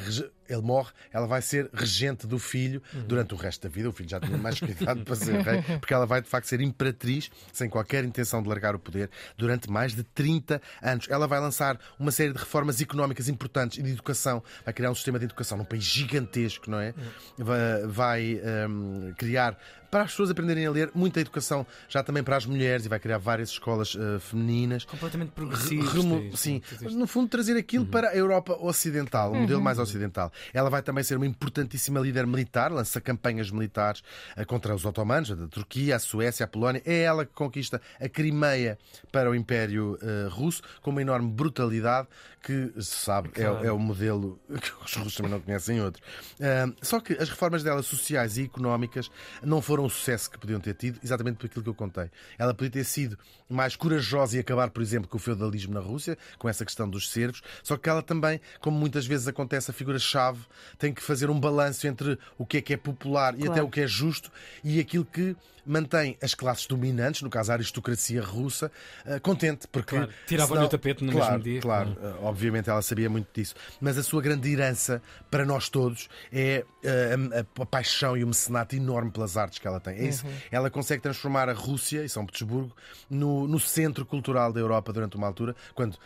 ele 0.49 0.62
morre, 0.62 0.91
ela 1.12 1.26
vai 1.26 1.43
ser 1.43 1.69
regente 1.73 2.26
do 2.26 2.38
filho 2.38 2.83
durante 3.07 3.35
o 3.35 3.37
resto 3.37 3.62
da 3.62 3.69
vida. 3.69 3.88
O 3.88 3.93
filho 3.93 4.09
já 4.09 4.21
tinha 4.21 4.37
mais 4.38 4.59
cuidado 4.61 5.05
para 5.05 5.15
ser 5.15 5.41
rei, 5.41 5.62
porque 5.79 5.95
ela 5.95 6.07
vai 6.07 6.21
de 6.23 6.29
facto 6.29 6.47
ser 6.47 6.61
imperatriz, 6.61 7.31
sem 7.53 7.69
qualquer 7.69 8.05
intenção 8.05 8.43
de 8.43 8.49
largar 8.49 8.75
o 8.75 8.79
poder, 8.79 9.11
durante 9.37 9.71
mais 9.71 9.95
de 9.95 10.03
30 10.03 10.61
anos. 10.83 11.07
Ela 11.09 11.26
vai 11.26 11.41
lançar 11.41 11.79
uma 11.99 12.11
série 12.11 12.33
de 12.33 12.38
reformas 12.38 12.81
económicas 12.81 13.29
importantes 13.29 13.79
e 13.79 13.83
de 13.83 13.93
educação, 13.93 14.43
vai 14.65 14.73
criar 14.73 14.91
um 14.91 14.95
sistema 14.95 15.19
de 15.19 15.25
educação 15.25 15.59
num 15.59 15.65
país 15.65 15.85
gigantesco, 15.85 16.71
não 16.71 16.81
é? 16.81 16.95
Vai, 17.38 17.87
vai, 17.87 18.41
hum, 18.69 19.12
criar 19.17 19.59
para 19.90 20.02
as 20.02 20.11
pessoas 20.11 20.31
aprenderem 20.31 20.66
a 20.66 20.71
ler, 20.71 20.90
muita 20.95 21.21
educação 21.21 21.66
já 21.88 22.02
também 22.02 22.23
para 22.23 22.37
as 22.37 22.47
mulheres 22.47 22.87
e 22.87 22.88
vai 22.88 22.99
criar 22.99 23.19
várias 23.19 23.50
escolas 23.50 23.95
uh, 23.95 24.21
femininas. 24.21 24.85
Completamente 24.85 25.31
progressistas. 25.31 25.93
Remo 25.93 26.37
sim, 26.37 26.62
mas 26.83 26.95
no 26.95 27.07
fundo 27.07 27.28
trazer 27.28 27.57
aquilo 27.57 27.85
uhum. 27.85 27.90
para 27.90 28.11
a 28.11 28.16
Europa 28.16 28.57
Ocidental, 28.61 29.31
um 29.31 29.35
uhum. 29.35 29.40
modelo 29.43 29.62
mais 29.62 29.78
ocidental. 29.78 30.33
Ela 30.52 30.71
vai 30.71 30.83
também 30.83 31.05
ser 31.05 31.16
uma 31.16 31.26
importantíssima 31.26 32.00
líder 32.00 32.26
militar, 32.26 32.71
lança 32.73 33.00
campanhas 33.00 33.50
militares 33.50 34.02
uh, 34.37 34.47
contra 34.47 34.75
os 34.75 34.85
otomanos, 34.85 35.31
a 35.31 35.37
Turquia, 35.49 35.97
a 35.97 35.99
Suécia, 35.99 36.45
a 36.45 36.49
Polónia. 36.49 36.83
É 36.85 37.02
ela 37.02 37.25
que 37.25 37.33
conquista 37.33 37.81
a 38.00 38.09
Crimeia 38.09 38.78
para 39.12 39.31
o 39.31 39.35
Império 39.35 39.99
uh, 40.02 40.28
Russo 40.31 40.62
com 40.83 40.90
uma 40.90 41.02
enorme 41.02 41.31
brutalidade 41.31 42.09
que 42.47 42.73
se 42.76 42.97
sabe 42.97 43.31
claro. 43.31 43.64
é, 43.64 43.66
é, 43.66 43.73
o 43.73 43.78
modelo 43.78 44.38
que 44.47 44.71
os 44.85 44.95
russos 44.95 45.16
também 45.16 45.33
não 45.33 45.40
conhecem 45.40 45.81
outro. 45.81 46.00
Uh, 46.35 46.73
só 46.81 47.00
que 47.00 47.14
as 47.14 47.28
reformas 47.28 47.64
dela 47.64 47.83
sociais 47.83 48.38
e 48.38 48.45
económicas 48.45 49.11
não 49.43 49.61
foram 49.61 49.75
o 49.85 49.90
sucesso 49.90 50.30
que 50.30 50.38
podiam 50.38 50.61
ter 50.61 50.75
tido, 50.75 50.99
exatamente 51.02 51.37
por 51.37 51.47
aquilo 51.47 51.62
que 51.62 51.71
eu 51.71 51.75
contei. 51.75 52.11
Ela 52.38 52.54
podia 52.54 52.71
ter 52.71 52.85
sido 52.85 53.18
mais 53.49 53.76
corajosa 53.76 54.37
e 54.37 54.40
acabar, 54.40 54.71
por 54.71 54.83
exemplo, 54.83 55.09
com 55.09 55.16
o 55.16 55.21
feudalismo 55.21 55.75
na 55.75 55.80
Rússia, 55.80 56.16
com 56.38 56.49
essa 56.49 56.64
questão 56.64 56.88
dos 56.88 57.11
servos, 57.11 57.42
só 57.62 57.76
que 57.76 57.88
ela 57.88 58.02
também, 58.02 58.40
como 58.61 58.78
muitas 58.78 59.06
vezes 59.06 59.28
acontece, 59.28 59.71
a 59.71 59.75
figura-chave 59.75 60.40
tem 60.78 60.92
que 60.92 61.02
fazer 61.02 61.30
um 61.30 61.38
balanço 61.38 61.87
entre 61.87 62.18
o 62.38 62.47
que 62.47 62.59
é 62.59 62.61
que 62.61 62.75
é 62.75 62.76
popular 62.76 63.35
claro. 63.35 63.47
e 63.47 63.50
até 63.50 63.62
o 63.62 63.68
que 63.68 63.80
é 63.80 63.87
justo 63.87 64.30
e 64.62 64.80
aquilo 64.80 65.04
que 65.04 65.37
mantém 65.67 66.17
as 66.23 66.35
classes 66.35 66.67
dominantes, 66.67 67.23
no 67.23 67.31
caso 67.31 67.53
a 67.53 67.55
aristocracia 67.55 68.23
russa, 68.23 68.71
uh, 69.05 69.21
contente, 69.21 69.67
porque. 69.69 69.97
Claro, 69.97 70.13
tirava-lhe 70.27 70.65
o 70.65 70.69
tapete 70.69 71.05
no 71.05 71.13
claro, 71.13 71.33
mesmo 71.33 71.45
dia. 71.45 71.61
Claro, 71.61 71.91
uh, 71.91 72.25
obviamente 72.25 72.71
ela 72.71 72.83
sabia 72.83 73.11
muito 73.11 73.29
disso. 73.33 73.55
Mas 73.81 73.99
a 73.99 74.03
sua 74.03 74.23
grande 74.23 74.51
herança 74.51 75.03
para 75.31 75.45
nós 75.45 75.69
todos 75.69 76.09
é 76.33 76.65
uh, 76.85 77.59
a, 77.59 77.63
a, 77.63 77.67
paixão 77.67 78.17
e 78.17 78.25
o 78.25 78.27
mecenato 78.27 78.77
enorme 78.77 79.11
pelas 79.11 79.37
artes 79.37 79.59
que 79.59 79.67
ela 79.67 79.81
tem. 79.81 79.97
É 79.97 80.09
isso. 80.09 80.27
Uhum. 80.27 80.33
Ela 80.51 80.71
consegue 80.71 81.03
transformar 81.03 81.49
a 81.49 81.53
Rússia 81.53 82.05
e 82.05 82.09
São 82.09 82.25
Petersburgo 82.25 82.75
no, 83.11 83.47
no 83.47 83.59
centro 83.59 84.07
cultural 84.07 84.53
da 84.53 84.61
Europa 84.61 84.93
durante 84.93 85.17
uma 85.17 85.27
altura, 85.27 85.55
quando 85.75 85.99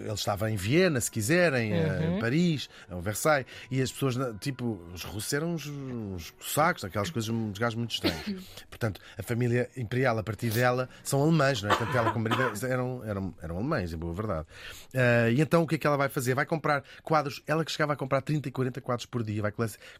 ele 0.00 0.12
estava 0.12 0.50
em 0.50 0.56
Viena, 0.56 1.00
se 1.00 1.10
quiserem, 1.10 1.72
uhum. 1.72 2.16
em 2.16 2.20
Paris, 2.20 2.68
em 2.90 3.00
Versailles, 3.00 3.46
e 3.70 3.80
as 3.80 3.90
pessoas, 3.90 4.16
tipo, 4.40 4.80
os 4.92 5.02
russos 5.04 5.32
eram 5.32 5.54
uns, 5.54 5.66
uns 5.66 6.34
sacos, 6.40 6.84
aquelas 6.84 7.10
coisas, 7.10 7.30
uns 7.30 7.58
gajos 7.58 7.76
muito 7.76 7.92
estranhos. 7.92 8.44
Portanto, 8.68 9.00
a 9.18 9.22
família 9.22 9.68
imperial, 9.76 10.18
a 10.18 10.22
partir 10.22 10.50
dela, 10.50 10.88
são 11.02 11.22
alemães, 11.22 11.62
não 11.62 11.70
é? 11.70 11.76
Tanto 11.76 11.96
ela 11.96 12.10
como 12.12 12.26
o 12.26 12.30
marido 12.30 12.66
eram, 12.66 13.04
eram, 13.04 13.34
eram 13.42 13.56
alemães, 13.56 13.92
em 13.92 13.96
boa 13.96 14.12
verdade. 14.12 14.46
Uh, 14.94 15.30
e 15.32 15.40
então 15.40 15.62
o 15.62 15.66
que 15.66 15.76
é 15.76 15.78
que 15.78 15.86
ela 15.86 15.96
vai 15.96 16.08
fazer? 16.08 16.34
Vai 16.34 16.46
comprar 16.46 16.82
quadros, 17.02 17.42
ela 17.46 17.64
que 17.64 17.72
chegava 17.72 17.92
a 17.92 17.96
comprar 17.96 18.20
30 18.22 18.48
e 18.48 18.52
40 18.52 18.80
quadros 18.80 19.06
por 19.06 19.22
dia, 19.22 19.42
vai 19.42 19.52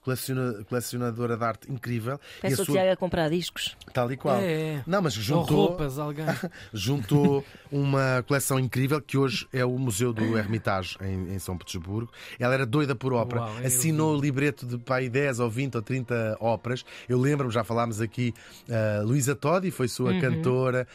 coleciona, 0.03 0.65
colecionadora 0.65 1.37
de 1.37 1.45
arte 1.45 1.73
incrível. 1.73 2.21
Peço 2.41 2.63
o 2.63 2.65
sua... 2.65 2.75
Tiago 2.75 2.93
a 2.93 2.97
comprar 2.97 3.29
discos. 3.29 3.77
Tal 3.93 4.11
e 4.13 4.17
qual. 4.17 4.41
É. 4.41 4.83
Não, 4.87 5.03
mas 5.03 5.15
juntou. 5.15 5.59
Ou 5.59 5.67
roupas, 5.69 5.99
alguém. 5.99 6.27
juntou 6.73 7.45
uma 7.71 8.25
coleção 8.27 8.59
incrível 8.59 9.01
que 9.01 9.17
hoje 9.17 9.47
é 9.53 9.65
o 9.65 9.79
Museu 9.91 10.13
do 10.13 10.39
Hermitage 10.39 10.97
em, 11.01 11.35
em 11.35 11.39
São 11.41 11.59
Petersburgo. 11.59 12.13
Ela 12.39 12.55
era 12.55 12.65
doida 12.65 12.95
por 12.95 13.13
ópera, 13.13 13.41
Uau, 13.41 13.57
assinou 13.65 14.17
o 14.17 14.21
libreto 14.21 14.65
de 14.65 14.79
pai 14.79 15.09
10 15.09 15.41
ou 15.41 15.51
20 15.51 15.75
ou 15.75 15.83
30 15.83 16.37
óperas. 16.41 16.85
Eu 17.09 17.19
lembro-me, 17.19 17.53
já 17.53 17.65
falámos 17.65 18.01
aqui, 18.01 18.33
uh, 18.69 19.05
Luísa 19.05 19.35
Todi 19.35 19.73
foi 19.73 19.89
sua 19.89 20.13
uhum. 20.13 20.21
cantora, 20.21 20.87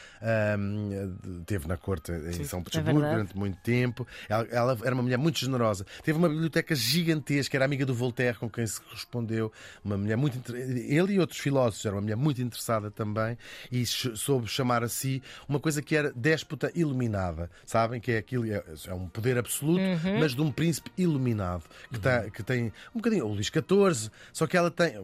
um, 0.58 1.44
teve 1.46 1.68
na 1.68 1.76
corte 1.76 2.14
em 2.14 2.32
Sim, 2.32 2.44
São 2.46 2.62
é 2.62 2.64
Petersburgo 2.64 3.04
é 3.04 3.12
durante 3.12 3.38
muito 3.38 3.58
tempo. 3.58 4.08
Ela, 4.30 4.48
ela, 4.50 4.78
era 4.82 4.94
uma 4.94 5.04
mulher 5.04 5.18
muito 5.18 5.40
generosa. 5.40 5.86
Teve 6.02 6.18
uma 6.18 6.30
biblioteca 6.30 6.74
gigantesca, 6.74 7.58
era 7.58 7.66
amiga 7.66 7.86
do 7.86 7.94
Voltaire, 7.94 8.38
com 8.38 8.50
quem 8.50 8.66
se 8.66 8.80
correspondeu. 8.80 9.52
Uma 9.84 9.98
mulher 9.98 10.16
muito. 10.16 10.56
Ele 10.56 11.16
e 11.16 11.20
outros 11.20 11.40
filósofos, 11.40 11.86
era 11.86 11.96
uma 11.96 12.02
mulher 12.02 12.16
muito 12.16 12.42
interessada 12.42 12.90
também 12.90 13.38
e 13.70 13.86
soube 13.86 14.48
chamar 14.48 14.84
a 14.84 14.88
si 14.88 15.22
uma 15.50 15.60
coisa 15.60 15.82
que 15.82 15.98
era 15.98 16.14
déspota 16.14 16.72
iluminada. 16.74 17.50
Sabem? 17.66 18.00
Que 18.00 18.14
é 18.14 18.18
aquilo, 18.20 18.46
é, 18.88 18.94
um 18.94 19.08
poder 19.08 19.38
absoluto, 19.38 19.82
uhum. 19.82 20.20
mas 20.20 20.34
de 20.34 20.42
um 20.42 20.52
príncipe 20.52 20.92
iluminado, 20.98 21.64
que, 21.92 22.00
tá, 22.00 22.30
que 22.30 22.44
tem 22.44 22.74
um 22.94 23.00
bocadinho, 23.00 23.26
o 23.26 23.34
Luís 23.34 23.48
XIV, 23.48 24.12
só 24.34 24.48
que 24.48 24.58
ela 24.58 24.72
tem. 24.72 24.96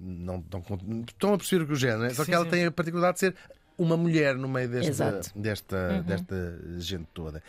Não, 0.00 0.44
não, 0.50 0.62
estão 1.06 1.34
a 1.34 1.38
perceber 1.38 1.64
o 1.64 1.66
que 1.66 1.72
o 1.72 1.76
género, 1.76 2.02
né? 2.02 2.10
só 2.10 2.24
que 2.24 2.34
ela 2.34 2.46
tem 2.46 2.66
a 2.66 2.70
particularidade 2.70 3.14
de 3.14 3.20
ser 3.20 3.34
uma 3.76 3.96
mulher 3.96 4.36
no 4.36 4.48
meio 4.48 4.68
desta, 4.68 5.20
desta, 5.34 5.76
uhum. 5.76 6.02
desta 6.02 6.60
gente 6.78 7.06
toda. 7.12 7.42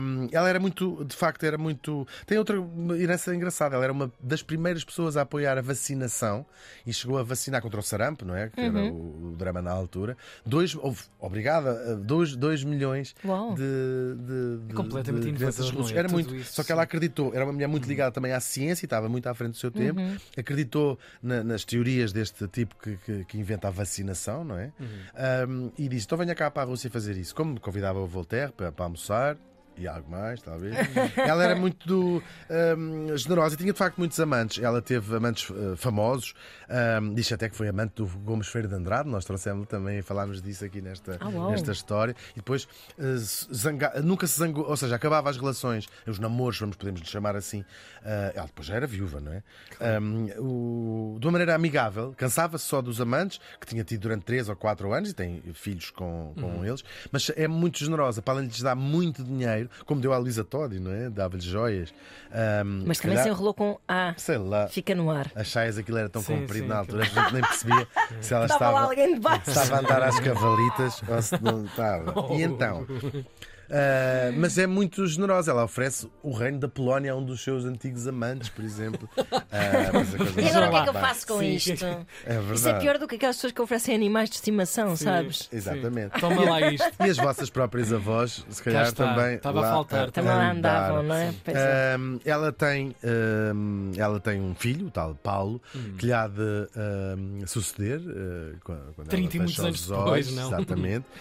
Um, 0.00 0.28
ela 0.30 0.48
era 0.48 0.60
muito, 0.60 1.04
de 1.04 1.16
facto, 1.16 1.44
era 1.44 1.58
muito. 1.58 2.06
Tem 2.26 2.38
outra 2.38 2.56
herança 2.98 3.34
engraçada. 3.34 3.74
Ela 3.74 3.84
era 3.84 3.92
uma 3.92 4.12
das 4.20 4.42
primeiras 4.42 4.84
pessoas 4.84 5.16
a 5.16 5.22
apoiar 5.22 5.58
a 5.58 5.60
vacinação 5.60 6.46
e 6.86 6.92
chegou 6.92 7.18
a 7.18 7.22
vacinar 7.22 7.60
contra 7.60 7.80
o 7.80 7.82
sarampo, 7.82 8.24
não 8.24 8.36
é? 8.36 8.48
Que 8.48 8.60
uhum. 8.60 8.66
era 8.66 8.92
o, 8.92 9.32
o, 9.32 9.36
drama 9.36 9.60
na 9.60 9.72
altura. 9.72 10.16
Dois, 10.46 10.76
obrigada, 11.18 11.96
dois, 11.96 12.36
dois 12.36 12.62
milhões 12.62 13.14
de, 13.56 14.16
de, 14.16 14.66
de, 14.68 14.74
completamente 14.74 15.26
de 15.26 15.32
crianças 15.32 15.70
russas. 15.70 15.92
É? 15.92 15.98
Era 15.98 16.08
muito. 16.08 16.34
Isso, 16.34 16.52
só 16.52 16.62
que 16.62 16.70
ela 16.70 16.82
acreditou, 16.82 17.34
era 17.34 17.44
uma 17.44 17.52
mulher 17.52 17.66
muito 17.66 17.84
uhum. 17.84 17.90
ligada 17.90 18.12
também 18.12 18.32
à 18.32 18.40
ciência 18.40 18.84
e 18.84 18.86
estava 18.86 19.08
muito 19.08 19.28
à 19.28 19.34
frente 19.34 19.52
do 19.52 19.56
seu 19.56 19.70
tempo. 19.70 20.00
Uhum. 20.00 20.16
Acreditou 20.36 20.98
na, 21.20 21.42
nas 21.42 21.64
teorias 21.64 22.12
deste 22.12 22.46
tipo 22.48 22.76
que, 22.80 22.96
que, 22.98 23.24
que, 23.24 23.38
inventa 23.38 23.68
a 23.68 23.70
vacinação, 23.70 24.44
não 24.44 24.56
é? 24.56 24.70
Um, 24.78 25.47
e 25.76 25.88
disse: 25.88 26.06
Então 26.06 26.18
venha 26.18 26.34
cá 26.34 26.50
para 26.50 26.62
a 26.62 26.66
Rússia 26.66 26.90
fazer 26.90 27.16
isso. 27.16 27.34
Como 27.34 27.60
convidava 27.60 27.98
o 27.98 28.06
Voltaire 28.06 28.52
para, 28.52 28.70
para 28.72 28.84
almoçar, 28.84 29.36
e 29.78 29.86
algo 29.86 30.10
mais, 30.10 30.42
talvez. 30.42 30.74
ela 31.16 31.44
era 31.44 31.56
muito 31.56 32.22
um, 32.76 33.16
generosa 33.16 33.54
e 33.54 33.58
tinha 33.58 33.72
de 33.72 33.78
facto 33.78 33.98
muitos 33.98 34.18
amantes. 34.18 34.62
Ela 34.62 34.82
teve 34.82 35.14
amantes 35.14 35.48
uh, 35.50 35.76
famosos, 35.76 36.34
um, 37.00 37.14
diz 37.14 37.30
até 37.32 37.48
que 37.48 37.56
foi 37.56 37.68
amante 37.68 37.94
do 37.96 38.06
Gomes 38.06 38.48
Feira 38.48 38.66
de 38.66 38.74
Andrade. 38.74 39.08
Nós 39.08 39.24
trouxemos 39.24 39.66
também, 39.68 40.02
falámos 40.02 40.42
disso 40.42 40.64
aqui 40.64 40.80
nesta, 40.80 41.18
oh, 41.24 41.50
nesta 41.50 41.72
história. 41.72 42.14
E 42.32 42.36
depois 42.36 42.64
uh, 42.98 43.54
zanga, 43.54 44.00
nunca 44.02 44.26
se 44.26 44.38
zangou, 44.38 44.68
ou 44.68 44.76
seja, 44.76 44.96
acabava 44.96 45.30
as 45.30 45.36
relações, 45.36 45.88
os 46.06 46.18
namoros, 46.18 46.58
vamos 46.58 46.76
podemos 46.76 47.00
chamar 47.08 47.36
assim. 47.36 47.60
Uh, 47.60 48.34
ela 48.34 48.46
depois 48.46 48.66
já 48.66 48.74
era 48.74 48.86
viúva, 48.86 49.20
não 49.20 49.32
é? 49.32 49.42
Claro. 49.76 50.04
Um, 50.04 50.28
o, 50.38 51.18
de 51.20 51.26
uma 51.26 51.32
maneira 51.32 51.54
amigável, 51.54 52.14
cansava-se 52.16 52.64
só 52.64 52.82
dos 52.82 53.00
amantes, 53.00 53.40
que 53.60 53.66
tinha 53.66 53.84
tido 53.84 54.02
durante 54.02 54.24
3 54.24 54.48
ou 54.48 54.56
4 54.56 54.92
anos 54.92 55.10
e 55.10 55.14
tem 55.14 55.42
filhos 55.54 55.90
com, 55.90 56.32
com 56.34 56.46
uhum. 56.46 56.64
eles, 56.64 56.82
mas 57.12 57.30
é 57.36 57.46
muito 57.46 57.78
generosa, 57.78 58.20
para 58.22 58.34
além 58.34 58.46
de 58.46 58.54
lhes 58.54 58.62
dar 58.62 58.74
muito 58.74 59.22
dinheiro 59.22 59.67
como 59.86 60.00
deu 60.00 60.12
a 60.12 60.18
Lisa 60.18 60.44
Todd, 60.44 60.78
não 60.78 60.92
é? 60.92 61.10
Dava-lhe 61.10 61.42
joias. 61.42 61.92
Um, 62.30 62.84
Mas 62.86 62.98
também 62.98 63.16
calhar, 63.16 63.24
se 63.24 63.30
enrolou 63.30 63.54
com 63.54 63.78
A. 63.86 64.14
Sei 64.16 64.36
lá. 64.36 64.68
Fica 64.68 64.94
no 64.94 65.10
ar. 65.10 65.30
As 65.34 65.48
saias 65.48 65.78
aquilo 65.78 65.98
era 65.98 66.08
tão 66.08 66.22
sim, 66.22 66.40
comprido 66.40 66.64
sim, 66.64 66.68
na 66.68 66.78
altura, 66.78 67.02
a 67.02 67.06
gente 67.06 67.32
nem 67.32 67.42
percebia 67.42 67.88
se 68.20 68.34
ela 68.34 68.46
estava, 68.46 68.94
estava, 68.94 69.36
estava 69.46 69.76
a 69.76 69.78
andar 69.80 70.02
às 70.02 70.20
cavalitas 70.20 71.02
ou 71.08 71.22
se 71.22 71.42
não 71.42 71.64
estava. 71.66 72.34
E 72.34 72.42
então. 72.42 72.86
Uh, 73.68 74.32
mas 74.36 74.56
é 74.56 74.66
muito 74.66 75.06
generosa. 75.06 75.50
Ela 75.50 75.64
oferece 75.64 76.08
o 76.22 76.32
reino 76.32 76.58
da 76.58 76.68
Polónia 76.68 77.12
a 77.12 77.16
um 77.16 77.24
dos 77.24 77.42
seus 77.42 77.64
antigos 77.64 78.06
amantes, 78.06 78.48
por 78.48 78.64
exemplo. 78.64 79.08
Uh, 79.16 80.40
e 80.40 80.48
agora 80.48 80.68
o 80.68 80.70
que 80.70 80.76
é 80.76 80.82
que 80.82 80.88
eu 80.88 80.94
faço 80.94 81.26
com 81.26 81.38
sim, 81.40 81.54
isto? 81.54 81.86
É 82.26 82.54
Isso 82.54 82.68
é 82.68 82.78
pior 82.78 82.98
do 82.98 83.06
que 83.06 83.16
aquelas 83.16 83.36
pessoas 83.36 83.52
que 83.52 83.62
oferecem 83.62 83.94
animais 83.94 84.28
de 84.28 84.36
estimação, 84.36 84.96
sim, 84.96 85.04
sabes? 85.04 85.48
Exatamente. 85.52 86.14
Sim. 86.14 86.20
Toma 86.20 86.44
lá 86.44 86.72
isto. 86.72 86.90
E 87.00 87.10
as 87.10 87.16
vossas 87.16 87.50
próprias 87.50 87.92
avós, 87.92 88.44
se 88.48 88.62
calhar 88.62 88.92
também. 88.92 89.36
Estava 89.36 89.66
a 89.66 89.70
faltar. 89.70 90.10
Também 90.10 90.32
lá 90.32 90.50
andavam, 90.50 91.02
não 91.02 91.14
é? 91.14 91.30
Uh, 91.30 92.20
ela, 92.24 92.52
tem, 92.52 92.94
ela 93.96 94.20
tem 94.20 94.40
um 94.40 94.54
filho, 94.54 94.86
o 94.86 94.90
tal 94.90 95.14
Paulo, 95.14 95.60
hum. 95.74 95.94
que 95.98 96.06
lhe 96.06 96.12
há 96.12 96.26
de 96.26 97.46
suceder 97.46 98.00
quando 98.64 99.08
30 99.08 99.36
e 99.36 99.40
muitos 99.40 99.60
anos 99.60 99.86
depois, 99.86 100.32
não? 100.32 100.46
Exatamente. 100.48 101.04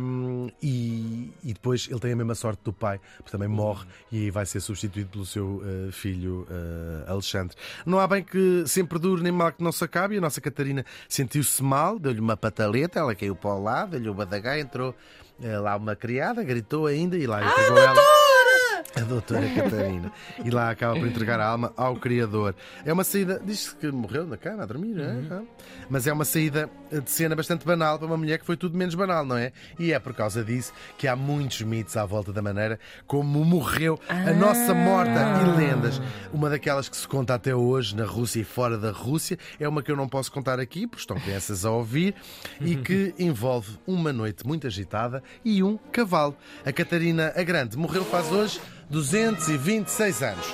Um, 0.00 0.50
e, 0.62 1.32
e 1.44 1.52
depois 1.52 1.79
depois 1.80 1.88
ele 1.88 2.00
tem 2.00 2.12
a 2.12 2.16
mesma 2.16 2.34
sorte 2.34 2.60
do 2.64 2.72
pai, 2.72 3.00
porque 3.16 3.30
também 3.30 3.48
morre 3.48 3.86
e 4.10 4.30
vai 4.30 4.44
ser 4.44 4.60
substituído 4.60 5.10
pelo 5.10 5.24
seu 5.24 5.62
uh, 5.62 5.92
filho 5.92 6.46
uh, 6.50 7.10
Alexandre. 7.10 7.56
Não 7.86 7.98
há 7.98 8.06
bem 8.06 8.22
que 8.22 8.64
sempre 8.66 8.98
dure 8.98 9.22
nem 9.22 9.32
mal 9.32 9.52
que 9.52 9.62
não 9.62 9.72
se 9.72 9.84
acabe. 9.84 10.16
A 10.16 10.20
nossa 10.20 10.40
Catarina 10.40 10.84
sentiu-se 11.08 11.62
mal, 11.62 11.98
deu-lhe 11.98 12.20
uma 12.20 12.36
pataleta, 12.36 12.98
ela 12.98 13.14
caiu 13.14 13.36
para 13.36 13.50
o 13.50 13.62
lado, 13.62 13.90
deu-lhe 13.92 14.08
o 14.08 14.14
badagá, 14.14 14.58
entrou 14.58 14.94
uh, 15.38 15.62
lá 15.62 15.76
uma 15.76 15.96
criada, 15.96 16.42
gritou 16.42 16.86
ainda 16.86 17.16
e 17.16 17.26
lá 17.26 17.44
entregou 17.44 17.78
ah, 17.78 17.82
ela. 17.82 18.19
A 18.96 19.00
doutora 19.02 19.48
Catarina. 19.54 20.12
E 20.44 20.50
lá 20.50 20.70
acaba 20.70 20.94
por 20.98 21.06
entregar 21.06 21.38
a 21.38 21.46
alma 21.46 21.72
ao 21.76 21.96
Criador. 21.96 22.54
É 22.84 22.92
uma 22.92 23.04
saída. 23.04 23.40
Diz-se 23.44 23.74
que 23.76 23.90
morreu 23.90 24.26
na 24.26 24.36
cama 24.36 24.64
a 24.64 24.66
dormir, 24.66 24.98
uhum. 24.98 25.26
é? 25.30 25.42
Mas 25.88 26.06
é 26.06 26.12
uma 26.12 26.24
saída 26.24 26.68
de 26.90 27.10
cena 27.10 27.36
bastante 27.36 27.64
banal 27.64 27.98
para 27.98 28.06
uma 28.06 28.16
mulher 28.16 28.38
que 28.38 28.44
foi 28.44 28.56
tudo 28.56 28.76
menos 28.76 28.94
banal, 28.94 29.24
não 29.24 29.36
é? 29.36 29.52
E 29.78 29.92
é 29.92 29.98
por 29.98 30.12
causa 30.12 30.42
disso 30.42 30.72
que 30.98 31.06
há 31.06 31.14
muitos 31.14 31.62
mitos 31.62 31.96
à 31.96 32.04
volta 32.04 32.32
da 32.32 32.42
maneira 32.42 32.80
como 33.06 33.44
morreu 33.44 33.98
a 34.08 34.32
nossa 34.32 34.74
morta 34.74 35.10
e 35.10 35.14
ah. 35.14 35.54
lendas. 35.56 36.02
Uma 36.32 36.50
daquelas 36.50 36.88
que 36.88 36.96
se 36.96 37.06
conta 37.06 37.34
até 37.34 37.54
hoje 37.54 37.94
na 37.94 38.04
Rússia 38.04 38.40
e 38.40 38.44
fora 38.44 38.76
da 38.76 38.90
Rússia 38.90 39.38
é 39.58 39.68
uma 39.68 39.82
que 39.82 39.90
eu 39.90 39.96
não 39.96 40.08
posso 40.08 40.32
contar 40.32 40.58
aqui, 40.58 40.86
porque 40.86 41.02
estão 41.02 41.18
crianças 41.18 41.64
a 41.64 41.70
ouvir, 41.70 42.14
e 42.60 42.76
que 42.76 43.14
envolve 43.18 43.78
uma 43.86 44.12
noite 44.12 44.46
muito 44.46 44.66
agitada 44.66 45.22
e 45.44 45.62
um 45.62 45.76
cavalo. 45.76 46.36
A 46.64 46.72
Catarina 46.72 47.32
a 47.36 47.42
Grande 47.42 47.76
morreu 47.76 48.04
faz 48.04 48.30
hoje 48.32 48.60
226 48.90 50.22
anos. 50.22 50.46